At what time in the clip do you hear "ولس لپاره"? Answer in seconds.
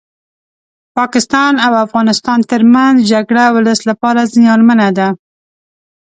3.55-4.29